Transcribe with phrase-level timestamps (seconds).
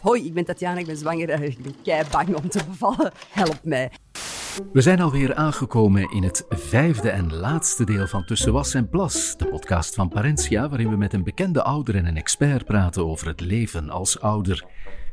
[0.00, 1.30] Hoi, ik ben Tatjana, ik ben zwanger.
[1.30, 3.12] Eh, ik ben kei bang om te bevallen.
[3.30, 3.90] Help mij.
[4.72, 9.36] We zijn alweer aangekomen in het vijfde en laatste deel van Tussen Was en Plas,
[9.36, 13.26] de podcast van Parentia, waarin we met een bekende ouder en een expert praten over
[13.26, 14.64] het leven als ouder.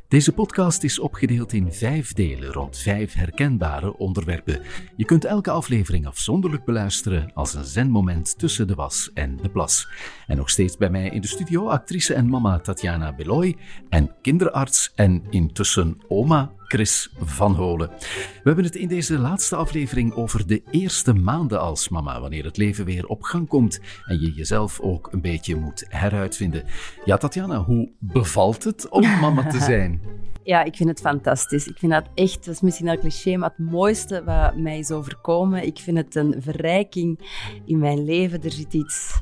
[0.07, 4.61] Deze podcast is opgedeeld in vijf delen rond vijf herkenbare onderwerpen.
[4.95, 9.87] Je kunt elke aflevering afzonderlijk beluisteren als een zenmoment tussen de was en de plas.
[10.27, 13.55] En nog steeds bij mij in de studio actrice en mama Tatjana Beloy
[13.89, 17.89] en kinderarts en intussen oma Chris van Holen.
[17.89, 22.57] We hebben het in deze laatste aflevering over de eerste maanden als mama, wanneer het
[22.57, 26.63] leven weer op gang komt en je jezelf ook een beetje moet heruitvinden.
[27.05, 30.01] Ja, Tatjana, hoe bevalt het om mama te zijn?
[30.45, 31.67] Ja, ik vind het fantastisch.
[31.67, 34.91] Ik vind dat echt, dat is misschien een cliché, maar het mooiste wat mij is
[34.91, 35.65] overkomen.
[35.65, 37.19] Ik vind het een verrijking
[37.65, 38.43] in mijn leven.
[38.43, 39.19] Er zit iets,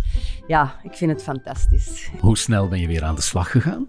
[0.48, 2.10] ja, ik vind het fantastisch.
[2.20, 3.88] Hoe snel ben je weer aan de slag gegaan?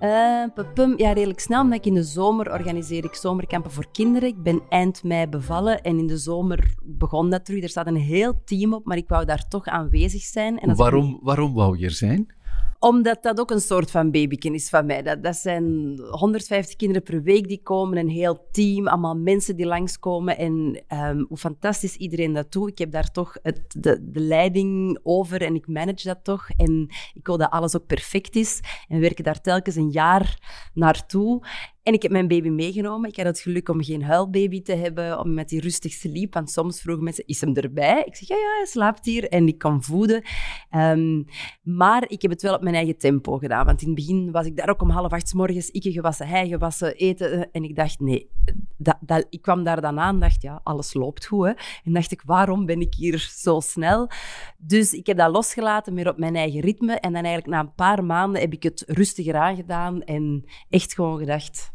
[0.00, 4.28] Uh, ja, redelijk snel, omdat ik in de zomer organiseer ik zomerkampen voor kinderen.
[4.28, 7.62] Ik ben eind mei bevallen en in de zomer begon dat terug.
[7.62, 10.58] Er staat een heel team op, maar ik wou daar toch aanwezig zijn.
[10.58, 12.34] En waarom, waarom wou je er zijn?
[12.82, 15.02] Omdat dat ook een soort van babyken is van mij.
[15.02, 19.66] Dat, dat zijn 150 kinderen per week die komen, een heel team, allemaal mensen die
[19.66, 20.38] langskomen.
[20.38, 22.70] En um, hoe fantastisch iedereen dat doet.
[22.70, 26.48] Ik heb daar toch het, de, de leiding over en ik manage dat toch.
[26.56, 28.60] En ik wil dat alles ook perfect is.
[28.88, 30.38] En we werken daar telkens een jaar
[30.74, 31.46] naartoe.
[31.82, 33.08] En ik heb mijn baby meegenomen.
[33.08, 36.34] Ik had het geluk om geen huilbaby te hebben, om met die rustig sliep.
[36.34, 38.02] Want soms vroegen mensen, is hem erbij?
[38.04, 40.24] Ik zeg, ja, ja, hij slaapt hier en ik kan voeden.
[40.70, 41.24] Um,
[41.62, 43.66] maar ik heb het wel op mijn eigen tempo gedaan.
[43.66, 45.70] Want in het begin was ik daar ook om half acht s morgens.
[45.70, 47.50] Ik gewassen, hij gewassen, eten.
[47.52, 48.30] En ik dacht, nee.
[48.76, 51.46] Dat, dat, ik kwam daar dan aan dacht, ja, alles loopt goed.
[51.46, 51.52] Hè?
[51.84, 54.10] En dacht ik, waarom ben ik hier zo snel?
[54.56, 56.94] Dus ik heb dat losgelaten, meer op mijn eigen ritme.
[56.94, 60.02] En dan eigenlijk na een paar maanden heb ik het rustiger aangedaan.
[60.02, 61.71] En echt gewoon gedacht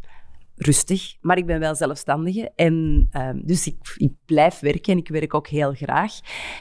[0.58, 2.52] rustig, maar ik ben wel zelfstandige.
[2.55, 6.19] En uh, dus ik, ik, blijf werken en ik werk ook heel graag.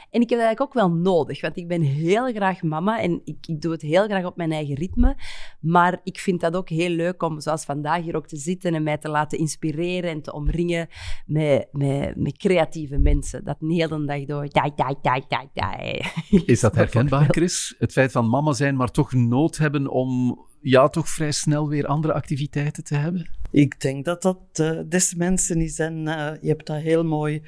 [0.09, 3.21] En ik heb dat eigenlijk ook wel nodig, want ik ben heel graag mama en
[3.23, 5.17] ik, ik, doe het heel graag op mijn eigen ritme.
[5.59, 8.83] Maar ik vind dat ook heel leuk om, zoals vandaag, hier ook te zitten en
[8.83, 10.87] mij te laten inspireren en te omringen
[11.25, 13.43] met, met, met creatieve mensen.
[13.43, 14.47] Dat de hele dag door.
[14.49, 16.43] Ja, ja, ja, ja, ja.
[16.45, 17.75] Is dat herkenbaar, Chris?
[17.79, 21.85] Het feit van mama zijn, maar toch nood hebben om ja, toch vrij snel weer
[21.85, 23.29] andere activiteiten te hebben?
[23.51, 27.41] Ik denk dat dat uh, des mensen is en uh, je hebt dat heel mooi,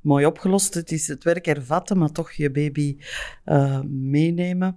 [0.00, 0.74] mooi opgelost.
[0.74, 2.96] Het is het werk ervatten, maar toch je baby
[3.44, 4.76] uh, meenemen.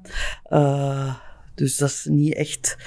[1.55, 2.77] dus dat is niet echt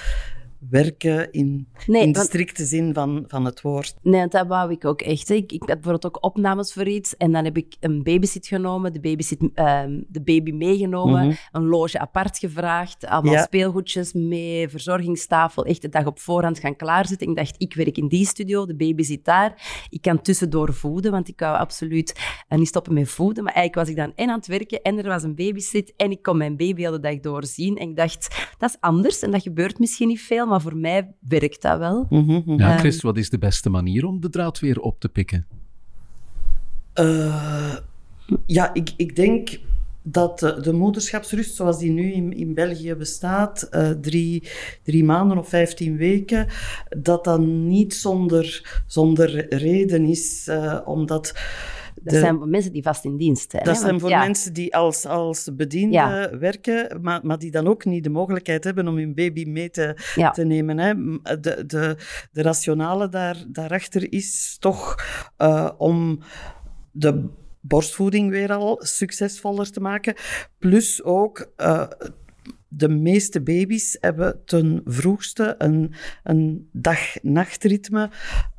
[0.70, 3.94] werken in, in de strikte zin van, van het woord.
[4.02, 5.30] Nee, dat wou ik ook echt.
[5.30, 8.92] Ik, ik had bijvoorbeeld ook opnames voor iets en dan heb ik een babysit genomen,
[8.92, 11.36] de, babysit, um, de baby meegenomen, mhm.
[11.52, 17.28] een loge apart gevraagd, allemaal speelgoedjes mee, verzorgingstafel, echt de dag op voorhand gaan klaarzitten.
[17.28, 19.86] Ik dacht, ik werk in die studio, de baby zit daar.
[19.90, 22.14] Ik kan tussendoor voeden, want ik wou absoluut
[22.48, 23.44] uh, niet stoppen met voeden.
[23.44, 26.10] Maar eigenlijk was ik dan en aan het werken en er was een babysit en
[26.10, 27.76] ik kon mijn baby de dag doorzien.
[27.76, 31.14] En ik dacht, dat is anders en dat gebeurt misschien niet veel, maar voor mij
[31.28, 32.06] werkt dat wel.
[32.10, 32.53] Mhm.
[32.60, 35.47] Ja, Chris, wat is de beste manier om de draad weer op te pikken?
[36.94, 37.76] Uh,
[38.47, 39.58] ja, ik, ik denk
[40.03, 44.48] dat de, de, moederschapsrust zoals die nu in, in België bestaat, uh, drie,
[44.82, 46.47] drie maanden of vijftien weken,
[46.88, 51.34] dat dat niet zonder, zonder reden is, uh, omdat
[52.03, 53.64] dat zijn voor mensen die vast in dienst zijn.
[53.64, 58.04] Dat zijn voor mensen die als, als bediende werken, maar, maar die dan ook niet
[58.04, 59.97] de mogelijkheid hebben om hun baby mee te,
[60.32, 60.78] te nemen.
[60.78, 60.94] Hè.
[61.41, 61.97] De, de,
[62.32, 64.94] de rationale daar, daarachter is toch
[65.38, 66.22] uh, om
[66.91, 67.28] de
[67.60, 70.14] borstvoeding weer al succesvoller te maken.
[70.58, 71.87] Plus ook uh,
[72.68, 78.10] de meeste baby's hebben ten vroegste een, een dag-nachtritme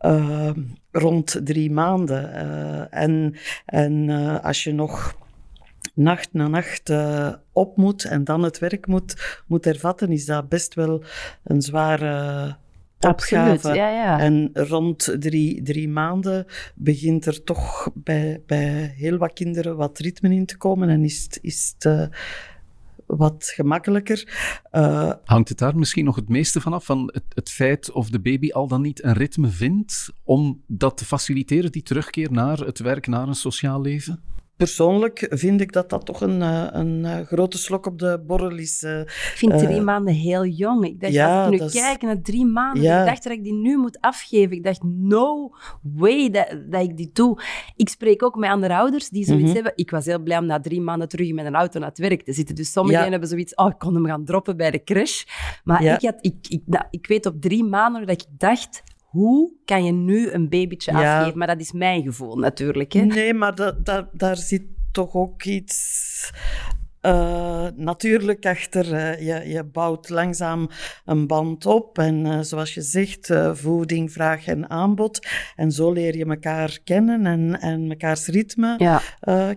[0.02, 0.52] uh,
[0.92, 2.30] rond drie maanden.
[2.30, 5.18] Uh, en en uh, als je nog
[5.94, 6.92] nacht na nacht
[7.52, 11.03] op moet en dan het werk moet, moet ervatten, is dat best wel
[11.44, 12.56] een zware
[13.00, 13.48] opgave.
[13.48, 14.19] Absoluut, ja, ja.
[14.19, 16.45] En rond drie, drie maanden
[16.75, 21.38] begint er toch bij, bij heel wat kinderen wat ritme in te komen en is,
[21.42, 22.10] is het
[23.18, 24.40] wat gemakkelijker.
[24.72, 28.20] Uh, Hangt het daar misschien nog het meeste vanaf, van het, het, feit of de
[28.20, 32.80] baby al dan niet een ritme vindt om dat te faciliteren, die terugkeer naar het
[32.80, 34.22] werk, naar een sociaal leven?
[34.60, 38.58] Persoonlijk vind ik dat dat toch een, eh, een, eh, grote slok op de borrel
[38.58, 38.84] is.
[38.84, 40.86] Uh, ik vind drie maanden heel jong.
[40.86, 41.72] Ik dacht, ja, als ik nu is...
[41.74, 44.56] kijk naar drie maanden, ik dacht dat ik die nu moet afgeven.
[44.56, 45.52] Ik dacht, no
[45.82, 47.42] way dat, dat ik die doe.
[47.76, 49.54] Ik spreek ook met andere ouders die zoiets mhm.
[49.54, 49.72] hebben.
[49.76, 52.24] Ik was heel blij om na drie maanden terug in mijn auto naar het werk
[52.24, 52.56] te zitten.
[52.56, 55.24] Dus sommigen hebben zoiets, oh, ik kon hem gaan droppen bij de crash.
[55.64, 59.86] Maar ik, had, ik, ik, ik weet op drie maanden dat ik dacht, hoe kan
[59.86, 61.38] je nu een babytje afgeven?
[61.38, 62.94] Maar dat is mijn gevoel natuurlijk.
[62.94, 63.02] Hè?
[63.02, 66.32] Nee, maar dat, dat, daar zit toch ook iets
[67.01, 68.94] uh, natuurlijk achter.
[68.94, 70.69] Uh, je, je bouwt langzaam
[71.06, 71.98] een band op.
[71.98, 75.28] En uh, zoals je zegt, voeding, vraag en aanbod.
[75.56, 79.01] En zo leer je elkaar kennen en, en mekaars ritme ja.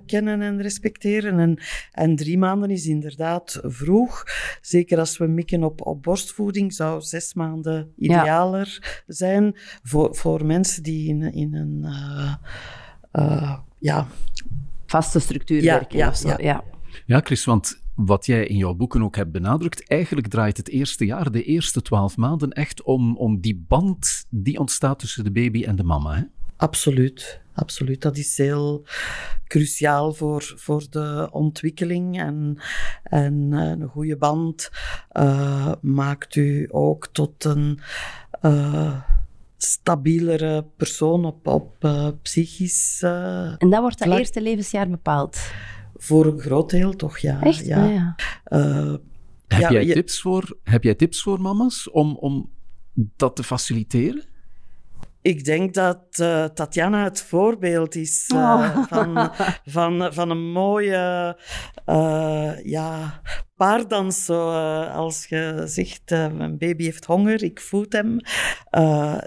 [0.07, 1.39] kennen en respecteren.
[1.39, 1.59] En,
[1.93, 4.25] en drie maanden is inderdaad vroeg.
[4.61, 10.83] Zeker als we mikken op, op borstvoeding, zou zes maanden idealer zijn voor, voor mensen
[10.83, 11.87] die in, in een.
[13.79, 14.07] ja,
[14.87, 15.99] vaste structuur werken.
[15.99, 16.65] Ja, ja, ja.
[17.07, 21.05] Ja, Chris, want wat jij in jouw boeken ook hebt benadrukt, eigenlijk draait het eerste
[21.05, 25.65] jaar, de eerste twaalf maanden, echt om, om die band die ontstaat tussen de baby
[25.65, 26.15] en de mama.
[26.15, 26.23] Hè?
[26.57, 28.03] Absoluut, absoluut.
[28.03, 28.85] Dat is heel
[29.47, 32.21] cruciaal voor, voor de ontwikkeling.
[32.21, 32.57] En,
[33.03, 34.71] en eh, een goede band
[35.13, 37.81] uh, maakt u ook tot een.
[38.43, 39.01] Uh,
[39.57, 43.01] stabielere persoon op, op uh, psychisch.
[43.05, 45.41] Uh, en dat wordt dat eerste levensjaar bepaald?
[46.03, 47.41] Voor een groot deel toch, ja.
[47.41, 47.67] Echt?
[47.67, 47.85] Ja.
[47.85, 48.17] ja.
[48.49, 48.95] Uh,
[49.47, 52.51] heb, jij tips voor, heb jij tips voor mama's om, om
[53.17, 54.25] dat te faciliteren?
[55.21, 58.87] Ik denk dat uh, Tatjana het voorbeeld is uh, oh.
[58.89, 59.31] van,
[59.65, 61.37] van, van een mooie
[61.87, 63.21] uh, ja,
[63.63, 64.25] paardans.
[64.25, 64.51] Zo,
[64.87, 68.17] als je zegt, mijn baby heeft honger, ik voed hem.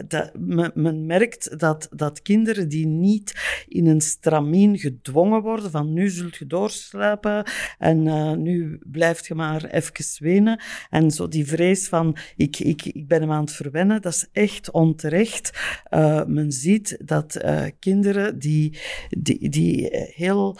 [0.07, 0.31] dat,
[0.73, 6.35] men, merkt dat, dat kinderen die niet in een stramien gedwongen worden, van nu zult
[6.35, 7.43] je doorslapen
[7.77, 8.03] en
[8.41, 10.61] nu blijft je maar even wenen.
[10.89, 14.27] En zo die vrees van, ik, ik, ik ben hem aan het verwennen, dat is
[14.31, 15.51] echt onterecht.
[15.89, 17.43] Uh, men ziet dat
[17.79, 18.79] kinderen die,
[19.09, 20.57] die, die heel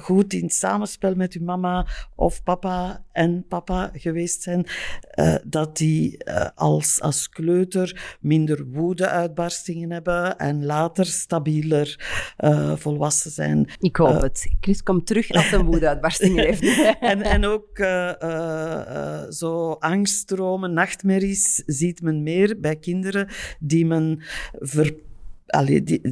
[0.00, 2.81] goed in samenspel met hun mama of papa
[3.12, 4.66] en papa geweest zijn,
[5.44, 6.24] dat die
[6.54, 11.96] als, als kleuter minder woede-uitbarstingen hebben en later stabieler
[12.74, 13.70] volwassen zijn.
[13.78, 14.54] Ik hoop het.
[14.60, 16.62] Chris komt terug als een woede-uitbarstingen heeft.
[17.00, 17.78] en, en ook
[19.30, 24.22] zo angststromen, nachtmerries ziet men meer bij kinderen die men
[24.60, 24.94] ver,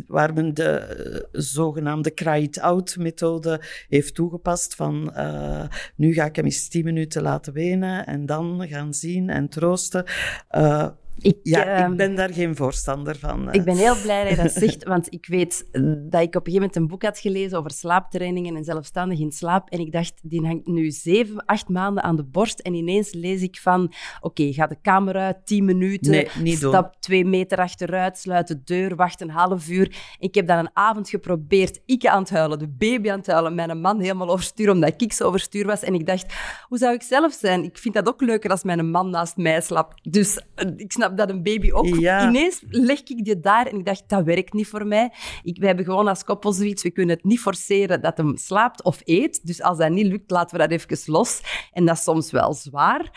[0.07, 0.97] waar men de
[1.33, 4.75] uh, zogenaamde cry-it-out-methode heeft toegepast.
[4.75, 5.65] Van uh,
[5.97, 10.05] nu ga ik hem eens tien minuten laten wenen en dan gaan zien en troosten.
[10.51, 10.89] Uh,
[11.21, 13.53] ik, ja, ik ehm, ben daar geen voorstander van.
[13.53, 16.53] Ik ben heel blij dat je dat zegt, want ik weet dat ik op een
[16.53, 19.71] gegeven moment een boek had gelezen over slaaptrainingen en zelfstandig in slaap.
[19.71, 22.61] En ik dacht, die hangt nu zeven, acht maanden aan de borst.
[22.61, 27.25] En ineens lees ik van, oké, ga de kamer uit, tien minuten, nee, stap twee
[27.25, 29.97] meter achteruit, sluit de deur, wacht een half uur.
[30.19, 33.55] Ik heb dan een avond geprobeerd, ik aan het huilen, de baby aan het huilen,
[33.55, 35.83] mijn man helemaal overstuur, omdat ik zo overstuur was.
[35.83, 36.35] En ik dacht,
[36.69, 37.65] hoe zou ik zelf zijn?
[37.65, 40.13] Ik vind dat ook leuker als mijn man naast mij slaapt.
[40.13, 41.87] Dus eh, ik snap dat een baby ook.
[41.87, 45.13] Ineens leg ik die daar en ik dacht, dat werkt niet voor mij.
[45.43, 48.83] Ik, wij hebben gewoon als koppel zoiets, we kunnen het niet forceren dat hem slaapt
[48.83, 49.47] of eet.
[49.47, 51.41] Dus als dat niet lukt, laten we dat even los.
[51.73, 53.11] En dat is soms wel zwaar.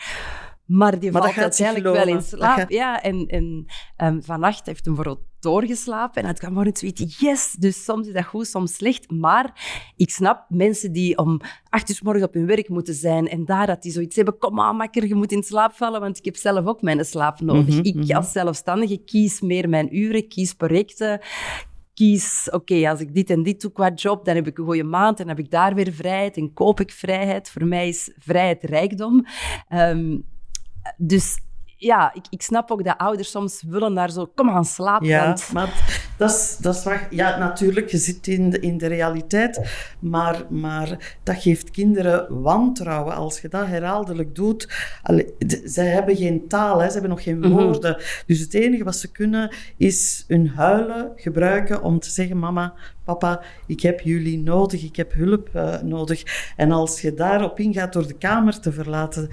[0.66, 2.70] Maar die maar valt uiteindelijk wel in slaap.
[2.70, 6.22] Ja, en, en um, vannacht heeft hem vooral doorgeslapen.
[6.22, 7.52] En het kwam morgen zoiets, yes!
[7.58, 9.10] Dus soms is dat goed, soms slecht.
[9.10, 9.46] Maar
[9.96, 13.66] ik snap mensen die om acht uur morgens op hun werk moeten zijn en daar
[13.66, 16.36] dat die zoiets hebben, kom aan, makker, je moet in slaap vallen, want ik heb
[16.36, 17.74] zelf ook mijn slaap nodig.
[17.74, 18.16] Mhm, ik mhm.
[18.16, 21.20] als zelfstandige kies meer mijn uren, kies projecten,
[21.94, 24.84] kies, oké, als ik dit en dit doe qua job, dan heb ik een goede
[24.84, 27.50] maand en heb ik daar weer vrijheid en koop ik vrijheid.
[27.50, 29.26] Voor mij is vrijheid rijkdom.
[29.72, 30.24] Um,
[30.96, 31.38] dus
[31.84, 35.02] ja, ik, ik snap ook dat ouders soms willen daar zo, kom aan, slaap.
[35.02, 37.06] Ja, maar dat is, dat is waar.
[37.10, 39.60] Ja, natuurlijk, je zit in de, in de realiteit,
[39.98, 43.14] maar, maar dat geeft kinderen wantrouwen.
[43.14, 44.68] Als je dat herhaaldelijk doet,
[45.02, 47.48] allee, zij hebben geen taal, hè, ze hebben nog geen mhm.
[47.48, 47.96] woorden.
[48.26, 52.74] Dus het enige wat ze kunnen, is hun huilen gebruiken om te zeggen, mama,
[53.04, 56.52] papa, ik heb jullie nodig, ik heb hulp uh, nodig.
[56.56, 59.30] En als je daarop ingaat door de kamer te verlaten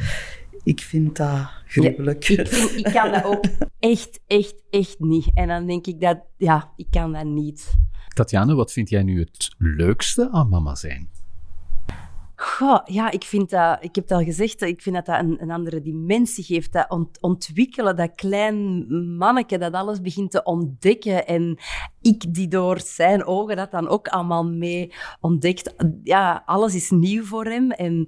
[0.63, 2.29] ik vind dat gruwelijk.
[2.29, 3.43] ik, ik, kan dat ook
[3.79, 5.31] echt, echt, echt niet.
[5.33, 7.73] En dan denk ik dat, ja, ik kan dat niet.
[8.13, 11.09] Tatjana, wat vind jij nu het leukste aan mama zijn?
[12.35, 15.41] Goh, ja, ik vind dat, ik heb het al gezegd, ik vind dat dat een,
[15.41, 16.71] een andere dimensie geeft.
[16.71, 18.85] Dat ontwikkelen, dat klein
[19.17, 21.27] manneke dat alles begint te ontdekken.
[21.27, 21.57] En
[22.01, 25.73] ik die door zijn ogen dat dan ook allemaal mee ontdekt.
[26.03, 27.71] Ja, alles is nieuw voor hem.
[27.71, 28.07] En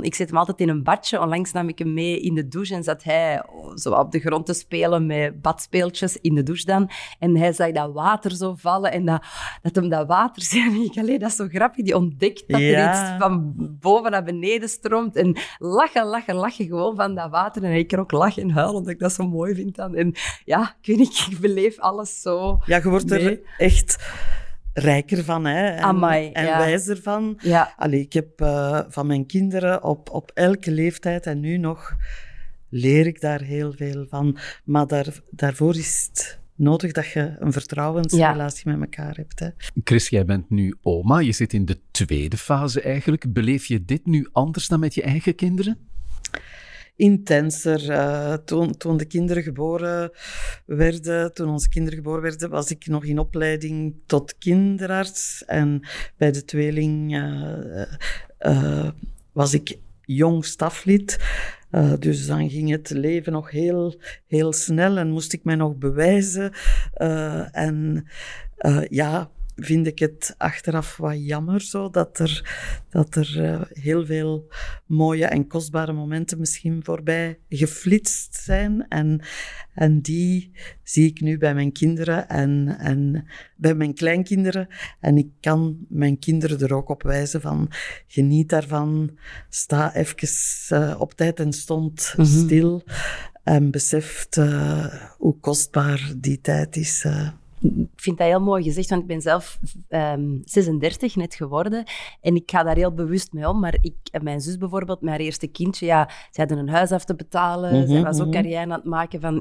[0.00, 1.20] ik zet hem altijd in een badje.
[1.20, 3.42] Onlangs nam ik hem mee in de douche en zat hij
[3.74, 6.90] zo op de grond te spelen met badspeeltjes in de douche dan.
[7.18, 9.24] En hij zag dat water zo vallen en dat,
[9.62, 10.84] dat hem dat water zei.
[10.84, 11.84] Ik, allee, dat is zo grappig.
[11.84, 15.16] Die ontdekt dat er iets van boven naar beneden stroomt.
[15.16, 17.64] En lachen, lachen, lachen gewoon van dat water.
[17.64, 19.94] En ik kan ook lachen en huilen, omdat ik dat zo mooi vind dan.
[19.94, 23.96] En ja, ik weet niet, ik beleef alles zo Ja, je wordt er echt
[24.72, 25.66] rijker van hè?
[25.68, 27.38] en, en wijzer van.
[27.42, 27.74] Ja.
[27.76, 31.96] Allee, ik heb uh, van mijn kinderen op, op elke leeftijd en nu nog
[32.68, 34.38] leer ik daar heel veel van.
[34.64, 39.38] Maar daar, daarvoor is het nodig dat je een vertrouwensrelatie met elkaar hebt.
[39.38, 39.48] Hè.
[39.84, 41.18] Chris, jij bent nu oma.
[41.18, 43.32] Je zit in de tweede fase eigenlijk.
[43.32, 45.78] Beleef je dit nu anders dan met je eigen kinderen?
[46.96, 47.90] Intenser.
[47.90, 50.10] Uh, toen, toen de kinderen geboren
[50.66, 55.44] werden, toen onze kinderen geboren werden, was ik nog in opleiding tot kinderarts.
[55.46, 57.84] En bij de tweeling uh,
[58.40, 58.90] uh,
[59.32, 61.18] was ik jong staflid.
[61.98, 66.52] Dus dan ging het leven nog heel, heel snel en moest ik mij nog bewijzen.
[67.52, 68.06] En
[68.88, 72.54] ja, vind ik het achteraf wat jammer zo dat er,
[72.90, 74.52] dat er uh, heel veel
[74.86, 78.86] mooie en kostbare momenten misschien voorbij geflitst zijn.
[78.88, 79.20] En,
[79.74, 84.68] en die zie ik nu bij mijn kinderen en, en bij mijn kleinkinderen.
[85.00, 87.70] En ik kan mijn kinderen er ook op wijzen van
[88.06, 89.18] geniet daarvan,
[89.48, 90.28] sta even
[90.72, 92.44] uh, op tijd en stond mm -hmm.
[92.44, 92.82] stil
[93.42, 97.04] en beseft uh, hoe kostbaar die tijd is
[97.96, 101.84] vind dat heel mooi gezegd, want ik ben zelf um, ehm, 36 net geworden.
[102.20, 103.60] En ik ga daar heel bewust mee om.
[103.60, 107.14] Maar ik, mijn zus bijvoorbeeld, mijn eerste kindje, ja, ze hadden een huis af te
[107.14, 107.74] betalen.
[107.74, 108.34] Mm zij was ook mhm.
[108.34, 109.34] carrière aan het maken van...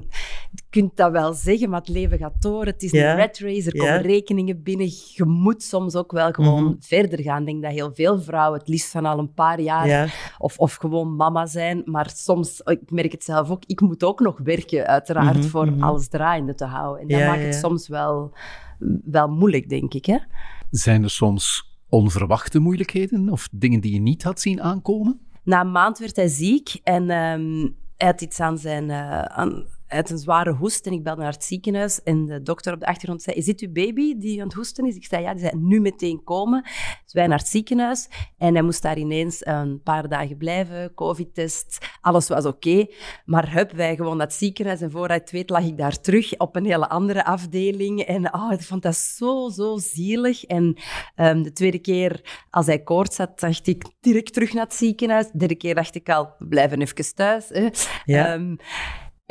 [0.52, 2.66] Je kunt dat wel zeggen, maar het leven gaat door.
[2.66, 4.88] Het is een red race, er komen rekeningen binnen.
[5.14, 6.74] Je moet soms ook wel gewoon mhm.
[6.80, 7.40] verder gaan.
[7.40, 10.14] Ik denk dat heel veel vrouwen het liefst van al een paar jaar...
[10.38, 11.82] Of, of gewoon mama zijn.
[11.86, 15.74] Maar soms, ik merk het zelf ook, ik moet ook nog werken, uiteraard, mhm, voor
[15.80, 17.02] alles draaiende te houden.
[17.02, 18.11] En dat maakt het soms wel
[19.04, 20.06] wel, moeilijk, denk ik.
[20.06, 20.18] Hè?
[20.70, 25.20] Zijn er soms onverwachte moeilijkheden of dingen die je niet had zien aankomen?
[25.44, 29.66] Na een maand werd hij ziek en um, hij had iets aan zijn, uh, aan,
[29.92, 32.86] uit een zware hoest en ik belde naar het ziekenhuis en de dokter op de
[32.86, 34.96] achtergrond zei, is dit uw baby die aan het hoesten is?
[34.96, 35.32] Ik zei, ja.
[35.32, 36.62] Die zei, nu meteen komen.
[37.04, 38.08] Dus wij naar het ziekenhuis
[38.38, 42.86] en hij moest daar ineens een paar dagen blijven, covid-test, alles was oké.
[43.26, 46.38] Maar hup, wij gewoon naar het ziekenhuis en vooruit het weet lag ik daar terug
[46.38, 48.02] op een hele andere afdeling.
[48.02, 50.44] En oh, ik vond dat zo, zo zielig.
[50.44, 50.78] En
[51.16, 55.26] um, de tweede keer als hij koorts had, dacht ik direct terug naar het ziekenhuis.
[55.32, 57.50] De derde keer dacht ik al, we blijven even thuis.
[57.50, 57.70] Hè.
[58.06, 58.34] Ja.
[58.34, 58.58] Um,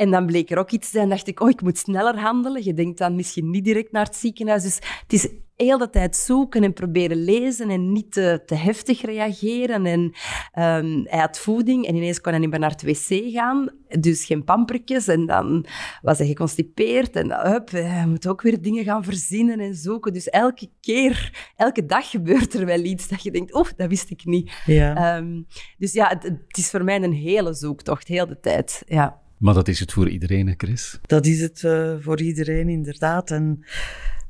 [0.01, 2.63] en dan bleek er ook iets te zijn, dacht ik, oh, ik moet sneller handelen.
[2.63, 4.63] Je denkt dan misschien niet direct naar het ziekenhuis.
[4.63, 9.01] Dus het is heel de tijd zoeken en proberen lezen en niet te, te heftig
[9.01, 9.85] reageren.
[9.85, 13.69] En um, hij had voeding en ineens kon hij niet meer naar het wc gaan.
[13.99, 15.07] Dus geen pampertjes.
[15.07, 15.65] En dan
[16.01, 17.15] was hij geconstipeerd.
[17.15, 20.13] En hup, hij moet ook weer dingen gaan verzinnen en zoeken.
[20.13, 24.09] Dus elke keer, elke dag gebeurt er wel iets dat je denkt, oh, dat wist
[24.09, 24.51] ik niet.
[24.65, 25.17] Ja.
[25.17, 28.83] Um, dus ja, het, het, is voor mij een hele zoektocht, heel de tijd.
[28.85, 29.19] Ja.
[29.41, 30.99] Maar dat is het voor iedereen, Chris?
[31.01, 33.31] Dat is het uh, voor iedereen, inderdaad.
[33.31, 33.65] En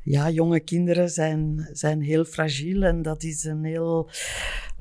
[0.03, 4.10] ja, jonge kinderen zijn, zijn heel fragiel en dat is een heel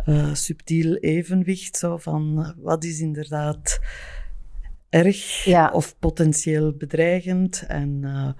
[0.07, 3.81] uh, subtiel evenwicht zo van wat is inderdaad
[4.89, 5.71] erg ja.
[5.73, 8.33] of potentieel bedreigend en uh,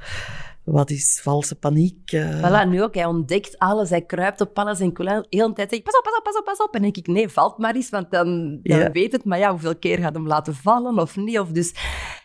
[0.71, 2.13] wat is valse paniek?
[2.13, 2.39] Uh...
[2.39, 2.95] Voilà, nu ook.
[2.95, 3.91] Hij ontdekt alles.
[3.91, 6.45] Hij kruipt op alles en de hele tijd zegt pas op, pas op, pas op,
[6.45, 6.75] pas op.
[6.75, 9.25] En denk ik, nee, valt maar eens, want dan, dan weet het.
[9.25, 11.39] Maar ja, hoeveel keer gaat hem laten vallen of niet?
[11.39, 11.75] Of dus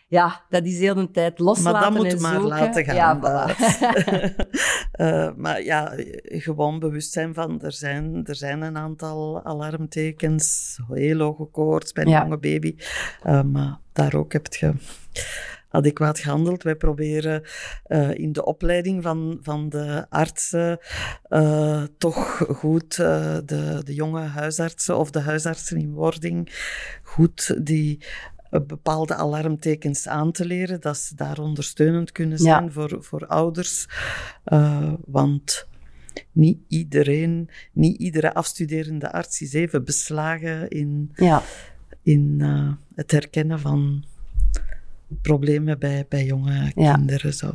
[0.08, 2.94] ja, dat is heel de tijd loslaten Maar dat moet maar laten gaan.
[2.94, 3.56] Ja, voilà.
[5.00, 5.92] uh, maar ja,
[6.28, 12.10] gewoon bewustzijn van, er zijn, er zijn een aantal alarmtekens, heel hoge koorts bij een
[12.10, 12.76] jonge baby.
[13.26, 14.72] Uh, maar daar ook heb je
[15.76, 16.62] adequaat gehandeld.
[16.62, 17.42] Wij proberen
[17.88, 20.78] uh, in de opleiding van, van de artsen
[21.28, 26.52] uh, toch goed uh, de, de jonge huisartsen of de huisartsen in wording
[27.02, 28.04] goed die
[28.66, 32.70] bepaalde alarmtekens aan te leren, dat ze daar ondersteunend kunnen zijn ja.
[32.70, 33.88] voor, voor ouders.
[35.04, 35.68] want
[36.32, 41.42] niet iedereen, niet iedere afstuderende arts is even beslagen in, ja.
[42.02, 42.40] in
[42.94, 44.04] het herkennen van
[45.22, 47.34] problemen bij, bij jonge kinderen.
[47.34, 47.52] Zo.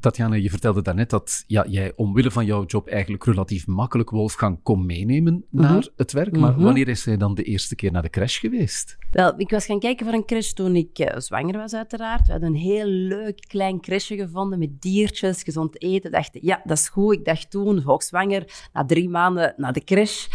[0.00, 4.62] Tatjana, je vertelde daarnet dat ja, jij omwille van jouw job eigenlijk relatief makkelijk Wolfgang
[4.62, 5.88] kon meenemen naar mhm.
[5.96, 6.36] het werk.
[6.36, 6.62] Maar mhm.
[6.62, 8.96] wanneer is hij dan de eerste keer naar de crash geweest?
[9.10, 12.26] Wel, ik was gaan kijken voor een crash toen ik uh, zwanger was, uiteraard.
[12.26, 16.10] We hadden een heel leuk klein crashje gevonden met diertjes, gezond eten.
[16.10, 17.14] dacht, ja, dat is goed.
[17.14, 20.26] Ik dacht toen, hoogzwanger, na drie maanden naar de crash.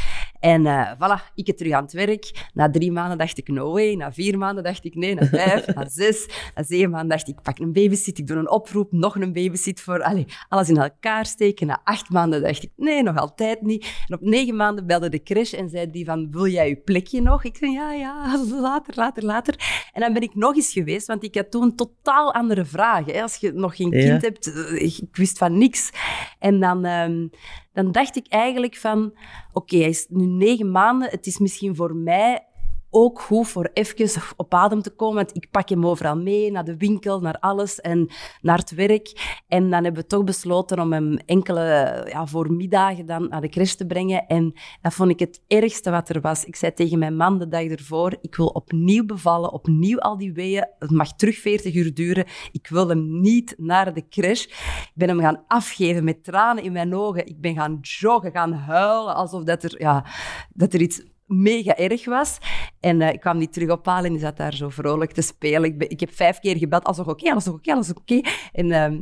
[0.43, 2.49] En uh, voilà, ik het terug aan het werk.
[2.53, 3.93] Na drie maanden dacht ik no way.
[3.95, 5.15] Na vier maanden dacht ik nee.
[5.15, 8.17] Na vijf, na zes, na zeven maanden dacht ik pak een babysit.
[8.17, 11.67] Ik doe een oproep, nog een babysit voor allez, alles in elkaar steken.
[11.67, 14.03] Na acht maanden dacht ik nee, nog altijd niet.
[14.07, 17.21] En op negen maanden belde de crash en zei die van wil jij je plekje
[17.21, 17.43] nog?
[17.43, 19.55] Ik zei ja, ja, later, later, later.
[19.93, 23.13] En dan ben ik nog eens geweest, want ik had toen totaal andere vragen.
[23.13, 23.21] Hè.
[23.21, 25.91] Als je nog geen kind hebt, eh, ik wist van niks.
[26.39, 26.85] En dan...
[26.85, 27.29] Um,
[27.73, 29.17] dan dacht ik eigenlijk van,
[29.53, 32.47] oké, hij is nu negen maanden, het is misschien voor mij
[32.93, 35.15] ook goed voor even op adem te komen.
[35.15, 38.09] Want ik pak hem overal mee, naar de winkel, naar alles en
[38.41, 39.37] naar het werk.
[39.47, 41.61] En dan hebben we toch besloten om hem enkele
[42.09, 44.27] ja, voormiddagen dan naar de crash te brengen.
[44.27, 46.45] En dat vond ik het ergste wat er was.
[46.45, 50.33] Ik zei tegen mijn man de dag ervoor, ik wil opnieuw bevallen, opnieuw al die
[50.33, 50.67] weeën.
[50.79, 52.25] Het mag terug 40 uur duren.
[52.51, 54.43] Ik wil hem niet naar de crash.
[54.43, 57.27] Ik ben hem gaan afgeven met tranen in mijn ogen.
[57.27, 60.05] Ik ben gaan joggen, gaan huilen, alsof dat er, ja,
[60.53, 62.37] dat er iets mega erg was.
[62.79, 65.63] En uh, ik kwam die terug ophalen en die zat daar zo vrolijk te spelen.
[65.63, 68.21] Ik, ik heb vijf keer gebeld, alles oké, alles nog oké, alles oké.
[68.51, 69.01] En uh,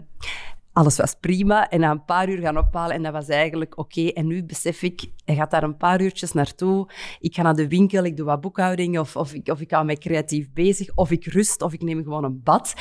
[0.74, 1.70] alles was prima.
[1.70, 4.08] En na een paar uur gaan ophalen en dat was eigenlijk oké.
[4.08, 6.90] En nu besef ik, hij gaat daar een paar uurtjes naartoe.
[7.20, 9.86] Ik ga naar de winkel, ik doe wat boekhouding of, of, ik, of ik hou
[9.86, 10.96] mij creatief bezig.
[10.96, 12.74] Of ik rust of ik neem gewoon een bad.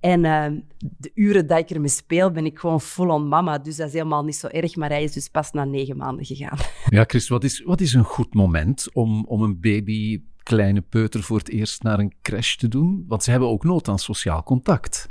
[0.00, 0.46] En uh,
[0.78, 3.58] de uren dat ik ermee speel, ben ik gewoon full-on mama.
[3.58, 4.76] Dus dat is helemaal niet zo erg.
[4.76, 6.58] Maar hij is dus pas na negen maanden gegaan.
[6.88, 11.22] Ja, Chris, wat is, wat is een goed moment om, om een baby, kleine peuter,
[11.22, 13.04] voor het eerst naar een crash te doen?
[13.08, 15.06] Want ze hebben ook nood aan sociaal contact.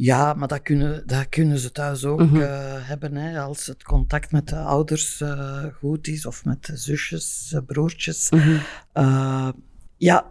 [0.00, 2.40] Ja, maar dat kunnen, dat kunnen ze thuis ook mhm.
[2.40, 3.14] eh, hebben.
[3.14, 7.60] Hè, als het contact met de ouders uh, goed is, of met de zusjes, uh,
[7.66, 8.30] broertjes.
[8.30, 8.60] Mm
[9.96, 10.26] ja,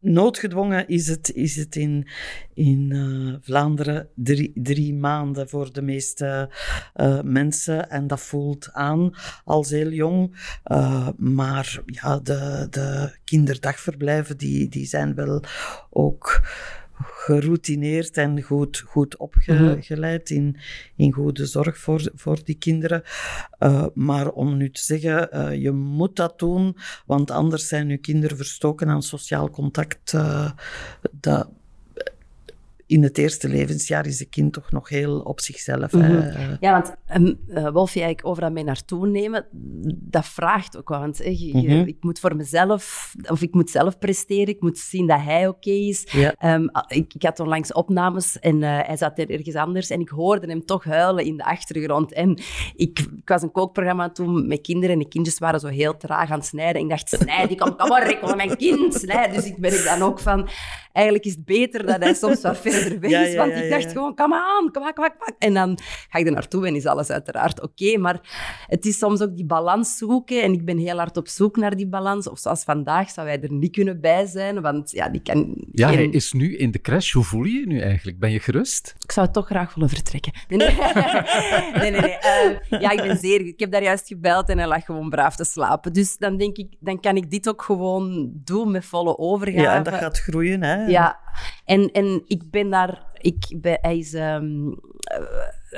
[0.00, 2.08] noodgedwongen is het, is het in,
[2.54, 6.50] in Vlaanderen drie, drie maanden voor de meeste
[7.24, 7.90] mensen.
[7.90, 10.36] En dat voelt aan als heel jong.
[11.16, 15.42] maar ja, de, de kinderdagverblijven die, die zijn wel
[15.90, 16.42] ook
[16.98, 20.56] geroutineerd en goed, goed opgeleid in,
[20.96, 23.02] in goede zorg voor, voor die kinderen.
[23.58, 26.76] Uh, maar om nu te zeggen, uh, je moet dat doen,
[27.06, 30.12] want anders zijn je kinderen verstoken aan sociaal contact.
[30.12, 30.50] Uh,
[31.20, 31.48] dat,
[32.86, 35.92] in het eerste levensjaar is het kind toch nog heel op zichzelf.
[35.92, 36.56] Mhm.
[36.60, 39.46] Ja, want um, uh, Wolfie, ik overal mee naartoe nemen,
[39.92, 41.00] dat vraagt ook wel.
[41.00, 41.82] Want mhm.
[41.86, 45.70] ik moet voor mezelf, of ik moet zelf presteren, ik moet zien dat hij oké
[45.70, 46.06] is.
[46.38, 50.08] Ehm, ik, ik, had onlangs opnames en uh, hij zat er ergens anders en ik
[50.08, 52.12] hoorde hem toch huilen in de achtergrond.
[52.12, 52.30] En
[52.74, 56.30] ik, ik was een kookprogramma toen met kinderen en de kindjes waren zo heel traag
[56.30, 56.82] aan het snijden.
[56.82, 59.36] Ik dacht, snijd, ik kom, kom maar, ik wil mijn kind snijden.
[59.36, 60.48] Dus ik ben dan ook van,
[60.96, 63.36] eigenlijk is het beter dat hij soms wat verder weg is.
[63.36, 65.34] want ik dacht gewoon, kom aan, kom aan, kom aan.
[65.38, 65.78] En dan
[66.08, 67.98] ga ik er naartoe en is alles uiteraard oké.
[67.98, 68.20] maar
[68.66, 70.42] het is soms ook die balans zoeken.
[70.42, 72.28] En ik ben heel hard op zoek naar die balans.
[72.28, 74.60] Of zoals vandaag zou hij er niet kunnen bij zijn.
[74.60, 75.66] Want ja, die kan...
[75.72, 77.12] Ja, hij is nu in de crash.
[77.12, 78.18] Hoe voel je je nu eigenlijk?
[78.18, 78.94] Ben je gerust?
[78.98, 80.32] Ik zou het toch graag willen vertrekken.
[80.48, 80.76] Nee, nee,
[81.90, 82.00] nee.
[82.00, 83.46] nee, eh, ja, ik ben zeer...
[83.46, 85.92] Ik heb daar juist gebeld en hij lag gewoon braaf te slapen.
[85.92, 89.60] Dus dan denk ik, dan kan ik dit ook gewoon doen met volle overgave.
[89.60, 90.85] Ja, en dat gaat groeien, hè?
[90.88, 91.18] Ja,
[91.64, 93.04] en, en ik ben daar...
[93.18, 94.78] Ik ben, hij is um,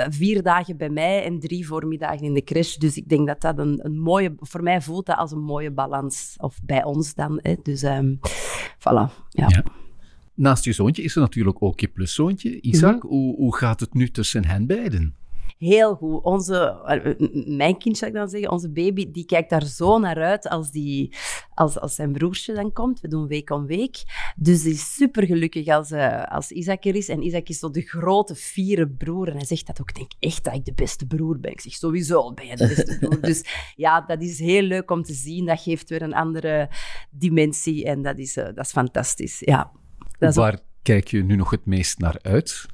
[0.09, 2.77] vier dagen bij mij en drie voormiddagen in de crash.
[2.77, 4.35] Dus ik denk dat dat een, een mooie...
[4.39, 6.35] Voor mij voelt dat als een mooie balans.
[6.39, 7.39] Of bij ons dan.
[7.43, 7.55] Hè.
[7.63, 8.19] Dus um,
[8.79, 9.47] voilà, ja.
[9.49, 9.65] ja.
[10.35, 13.03] Naast je zoontje is er natuurlijk ook je pluszoontje, Isaac.
[13.03, 13.07] Mhm.
[13.07, 15.15] hoe, hoe gaat het nu tussen hen beiden?
[15.59, 16.23] Heel goed.
[16.23, 20.23] Onze, eh, mijn kind, zou ik dan zeggen, onze baby, die kijkt daar zo naar
[20.23, 21.15] uit als, die,
[21.55, 23.01] als, als zijn broertje dan komt.
[23.01, 24.03] We doen week om week.
[24.37, 27.09] Dus die is super gelukkig als, uh, als Isaac er is.
[27.09, 29.29] En Isaac is zo de grote, vierde broer.
[29.29, 29.89] En hij zegt dat ook.
[29.89, 31.51] Ik denk echt dat ik de beste broer ben.
[31.51, 33.21] Ik zeg sowieso ben je de beste broer.
[33.21, 33.45] dus
[33.77, 35.47] ja, dat is heel leuk om te zien.
[35.47, 36.69] Dat geeft weer een andere
[37.11, 37.85] dimensie.
[37.85, 39.41] En dat is, uh, dat is fantastisch.
[39.41, 39.71] Ja.
[40.19, 42.67] Dat Waar kijk je nu nog het meest naar uit?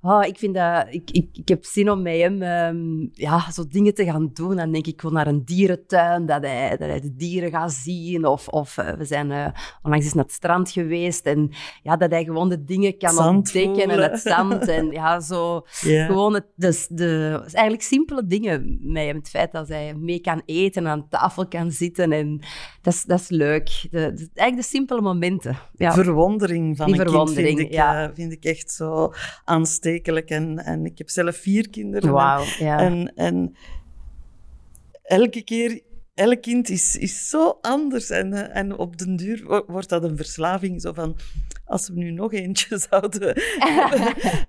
[0.00, 0.86] Oh, ik vind dat...
[0.90, 4.56] Ik, ik, ik heb zin om met hem um, ja, zo dingen te gaan doen.
[4.56, 7.72] Dan denk ik, ik wil naar een dierentuin, dat hij, dat hij de dieren gaat
[7.72, 8.26] zien.
[8.26, 9.46] Of, of uh, we zijn uh,
[9.82, 11.26] onlangs eens naar het strand geweest.
[11.26, 11.50] En
[11.82, 14.04] ja, dat hij gewoon de dingen kan zand ontdekken voelen.
[14.04, 14.68] en het zand.
[14.68, 15.60] En ja, zo...
[15.82, 16.06] Yeah.
[16.06, 19.16] Gewoon het, dus de, eigenlijk simpele dingen met hem.
[19.16, 22.12] Het feit dat hij mee kan eten, aan tafel kan zitten.
[22.12, 22.40] En
[22.82, 23.86] dat is, dat is leuk.
[23.90, 25.56] De, de, eigenlijk de simpele momenten.
[25.74, 25.92] Ja.
[25.92, 28.08] Verwondering van Die een verwondering, kind vind ik, ja.
[28.08, 29.12] uh, vind ik echt zo
[29.44, 30.30] aanstekelijk aanstekelijk.
[30.30, 32.12] En, en ik heb zelf vier kinderen.
[32.12, 32.78] Wauw, ja.
[32.78, 33.56] En, en
[35.02, 35.80] elke keer
[36.14, 38.10] elk kind is, is zo anders.
[38.10, 40.80] En, eh, en op den duur wordt dat een verslaving.
[40.80, 41.16] Zo van,
[41.64, 43.36] als we nu nog eentje zouden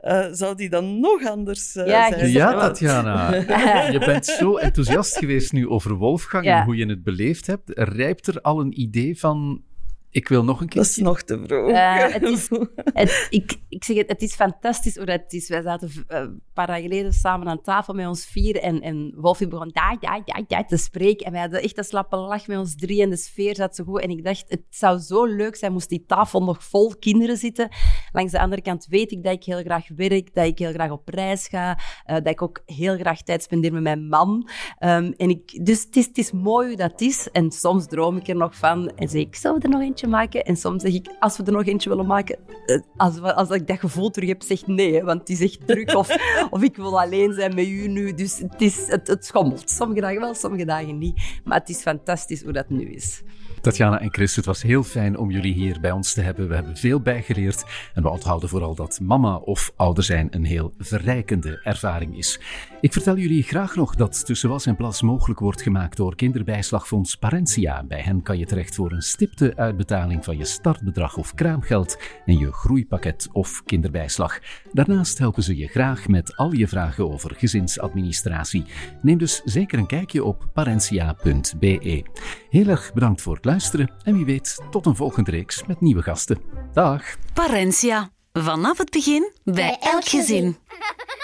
[0.01, 2.31] uh, zou die dan nog anders uh, ja, zijn?
[2.31, 3.35] Ja, Tatjana.
[3.95, 7.69] je bent zo enthousiast geweest nu over Wolfgang en hoe je het beleefd hebt.
[7.73, 9.63] Rijpt er al een idee van
[10.13, 10.81] ik wil nog een keer.
[10.81, 11.69] Dat is nog te vroeg.
[11.69, 12.49] Uh, het is,
[12.99, 15.49] het, ik, ik zeg het, het is fantastisch hoe dat is.
[15.49, 19.13] Wij zaten uh, een paar dagen geleden samen aan tafel met ons vier en, en
[19.15, 21.25] Wolfie begon ja, ja, ja, ja, te spreken.
[21.25, 23.83] En wij hadden echt een slappe lach met ons drie en de sfeer zat zo
[23.83, 24.01] goed.
[24.01, 27.69] En ik dacht, het zou zo leuk zijn moest die tafel nog vol kinderen zitten.
[28.11, 30.91] Langs de andere kant weet ik dat ik heel graag werk, dat ik heel graag
[30.91, 34.49] op reis ga, uh, dat ik ook heel graag tijd spendeer met mijn man.
[34.79, 37.29] Um, en ik, dus het is, het is mooi hoe dat is.
[37.31, 40.43] En soms droom ik er nog van en zeg ik, zou er nog eentje maken.
[40.43, 43.67] En soms zeg ik, als we er nog eentje willen maken, eh, als, als ik
[43.67, 45.95] dat gevoel terug heb, zeg nee, hè, want het is echt druk.
[45.95, 46.17] Of,
[46.49, 48.13] of ik wil alleen zijn met u nu.
[48.13, 49.69] Dus het, is, het, het schommelt.
[49.69, 51.21] Sommige dagen wel, sommige dagen niet.
[51.43, 53.23] Maar het is fantastisch hoe dat nu is.
[53.63, 56.47] Tatjana en Chris, het was heel fijn om jullie hier bij ons te hebben.
[56.47, 57.63] We hebben veel bijgeleerd
[57.93, 62.39] en we onthouden vooral dat mama of ouder zijn een heel verrijkende ervaring is.
[62.81, 67.15] Ik vertel jullie graag nog dat Tussen Was en Plas mogelijk wordt gemaakt door kinderbijslagfonds
[67.15, 67.83] Parentia.
[67.83, 72.37] Bij hen kan je terecht voor een stipte uitbetaling van je startbedrag of kraamgeld en
[72.37, 74.39] je groeipakket of kinderbijslag.
[74.71, 78.65] Daarnaast helpen ze je graag met al je vragen over gezinsadministratie.
[79.01, 82.03] Neem dus zeker een kijkje op parentia.be.
[82.49, 86.01] Heel erg bedankt voor het luisteren en wie weet tot een volgende reeks met nieuwe
[86.01, 86.41] gasten.
[86.73, 87.03] Dag!
[87.33, 88.09] Parentia.
[88.31, 90.57] Vanaf het begin bij elk gezin.